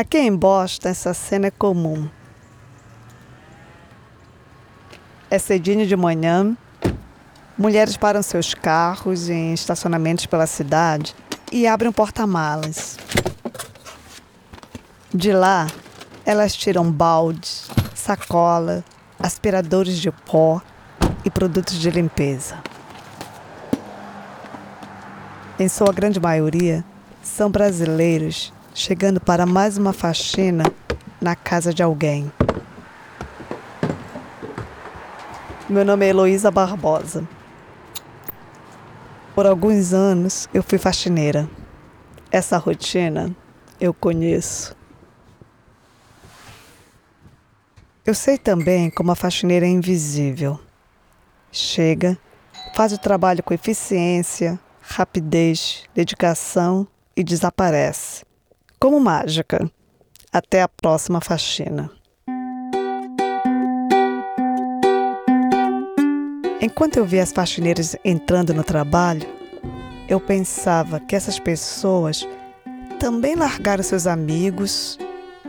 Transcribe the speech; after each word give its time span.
Aqui 0.00 0.16
em 0.16 0.34
Boston, 0.34 0.88
essa 0.88 1.12
cena 1.12 1.48
é 1.48 1.50
comum. 1.50 2.08
É 5.30 5.38
cedinho 5.38 5.86
de 5.86 5.94
manhã, 5.94 6.56
mulheres 7.58 7.98
param 7.98 8.22
seus 8.22 8.54
carros 8.54 9.28
em 9.28 9.52
estacionamentos 9.52 10.24
pela 10.24 10.46
cidade 10.46 11.14
e 11.52 11.66
abrem 11.66 11.90
um 11.90 11.92
porta-malas. 11.92 12.96
De 15.12 15.34
lá, 15.34 15.66
elas 16.24 16.56
tiram 16.56 16.90
baldes, 16.90 17.68
sacola, 17.94 18.82
aspiradores 19.18 19.98
de 19.98 20.10
pó 20.10 20.62
e 21.26 21.30
produtos 21.30 21.78
de 21.78 21.90
limpeza. 21.90 22.56
Em 25.58 25.68
sua 25.68 25.92
grande 25.92 26.18
maioria, 26.18 26.82
são 27.22 27.50
brasileiros 27.50 28.50
chegando 28.74 29.20
para 29.20 29.46
mais 29.46 29.76
uma 29.76 29.92
faxina 29.92 30.64
na 31.20 31.34
casa 31.34 31.74
de 31.74 31.82
alguém. 31.82 32.30
Meu 35.68 35.84
nome 35.84 36.06
é 36.06 36.08
Heloísa 36.10 36.50
Barbosa. 36.50 37.26
Por 39.34 39.46
alguns 39.46 39.92
anos 39.92 40.48
eu 40.52 40.62
fui 40.62 40.78
faxineira. 40.78 41.48
Essa 42.30 42.56
rotina 42.58 43.34
eu 43.80 43.92
conheço. 43.92 44.76
Eu 48.04 48.14
sei 48.14 48.38
também 48.38 48.90
como 48.90 49.12
a 49.12 49.16
faxineira 49.16 49.66
é 49.66 49.68
invisível. 49.68 50.58
Chega, 51.52 52.18
faz 52.74 52.92
o 52.92 52.98
trabalho 52.98 53.42
com 53.42 53.52
eficiência, 53.52 54.58
rapidez, 54.80 55.84
dedicação 55.94 56.86
e 57.16 57.22
desaparece. 57.22 58.29
Como 58.82 58.98
mágica. 58.98 59.70
Até 60.32 60.62
a 60.62 60.68
próxima 60.68 61.20
faxina. 61.20 61.90
Enquanto 66.62 66.96
eu 66.96 67.04
via 67.04 67.22
as 67.22 67.30
faxineiras 67.30 67.94
entrando 68.02 68.54
no 68.54 68.64
trabalho, 68.64 69.28
eu 70.08 70.18
pensava 70.18 70.98
que 70.98 71.14
essas 71.14 71.38
pessoas 71.38 72.26
também 72.98 73.34
largaram 73.34 73.82
seus 73.82 74.06
amigos, 74.06 74.98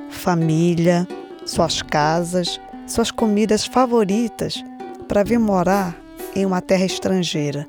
família, 0.10 1.08
suas 1.46 1.82
casas, 1.82 2.60
suas 2.86 3.12
comidas 3.12 3.66
favoritas 3.66 4.62
para 5.08 5.24
vir 5.24 5.40
morar 5.40 5.96
em 6.36 6.46
uma 6.46 6.62
terra 6.62 6.84
estrangeira. 6.84 7.66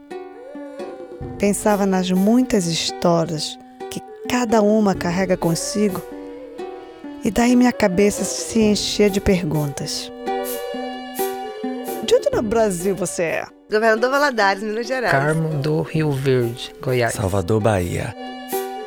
Pensava 1.38 1.86
nas 1.86 2.10
muitas 2.10 2.66
histórias 2.66 3.61
cada 4.32 4.62
uma 4.62 4.94
carrega 4.94 5.36
consigo 5.36 6.00
e 7.22 7.30
daí 7.30 7.54
minha 7.54 7.70
cabeça 7.70 8.24
se 8.24 8.58
enchia 8.60 9.10
de 9.10 9.20
perguntas. 9.20 10.10
De 12.02 12.14
onde 12.14 12.30
no 12.32 12.40
Brasil 12.40 12.96
você 12.96 13.22
é? 13.24 13.46
Governador 13.70 14.10
Valadares, 14.10 14.62
Minas 14.62 14.86
Gerais. 14.86 15.12
Carmo 15.12 15.50
do 15.60 15.82
Rio 15.82 16.10
Verde, 16.12 16.74
Goiás. 16.80 17.12
Salvador, 17.12 17.60
Bahia. 17.60 18.14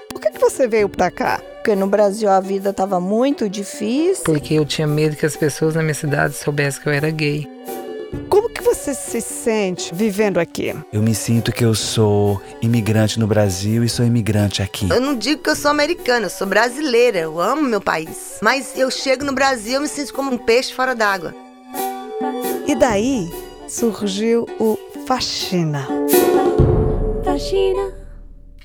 Por 0.09 0.19
que, 0.19 0.31
que 0.31 0.39
você 0.39 0.67
veio 0.67 0.89
pra 0.89 1.11
cá? 1.11 1.39
Porque 1.57 1.75
no 1.75 1.85
Brasil 1.85 2.27
a 2.27 2.39
vida 2.39 2.71
estava 2.71 2.99
muito 2.99 3.47
difícil. 3.47 4.23
Porque 4.25 4.55
eu 4.55 4.65
tinha 4.65 4.87
medo 4.87 5.15
que 5.15 5.27
as 5.27 5.35
pessoas 5.35 5.75
na 5.75 5.83
minha 5.83 5.93
cidade 5.93 6.33
soubessem 6.33 6.81
que 6.81 6.89
eu 6.89 6.93
era 6.93 7.11
gay. 7.11 7.47
Você 8.75 8.93
se 8.93 9.21
sente 9.21 9.95
vivendo 9.95 10.37
aqui? 10.37 10.75
Eu 10.91 11.01
me 11.01 11.15
sinto 11.15 11.51
que 11.51 11.63
eu 11.63 11.73
sou 11.73 12.39
imigrante 12.61 13.17
no 13.19 13.25
Brasil 13.25 13.83
e 13.83 13.89
sou 13.89 14.05
imigrante 14.05 14.61
aqui. 14.61 14.87
Eu 14.89 14.99
não 14.99 15.15
digo 15.15 15.41
que 15.41 15.49
eu 15.49 15.55
sou 15.55 15.71
americana, 15.71 16.25
eu 16.25 16.29
sou 16.29 16.45
brasileira, 16.45 17.17
eu 17.19 17.39
amo 17.39 17.63
meu 17.63 17.81
país. 17.81 18.37
Mas 18.43 18.77
eu 18.77 18.91
chego 18.91 19.23
no 19.23 19.33
Brasil 19.33 19.79
e 19.79 19.83
me 19.83 19.87
sinto 19.87 20.13
como 20.13 20.31
um 20.31 20.37
peixe 20.37 20.73
fora 20.73 20.93
d'água. 20.93 21.33
E 22.67 22.75
daí 22.75 23.31
surgiu 23.67 24.45
o 24.59 24.77
Faxina. 25.07 25.87
Faxina. 27.23 28.04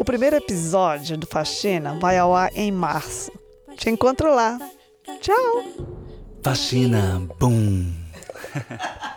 O 0.00 0.04
primeiro 0.04 0.34
episódio 0.36 1.18
do 1.18 1.26
Faxina 1.26 1.92
vai 2.00 2.16
ao 2.16 2.34
ar 2.34 2.50
em 2.56 2.72
março. 2.72 3.30
Te 3.76 3.90
encontro 3.90 4.34
lá. 4.34 4.58
Tchau! 5.20 5.62
Faxina, 6.42 7.20
boom. 7.38 7.92